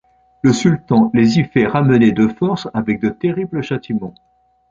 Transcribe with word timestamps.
Le 0.41 0.51
sultan 0.51 1.11
les 1.13 1.37
y 1.37 1.43
fait 1.43 1.67
ramener 1.67 2.11
de 2.11 2.27
force 2.27 2.67
avec 2.73 2.99
de 3.01 3.09
terribles 3.09 3.61
châtiments. 3.61 4.15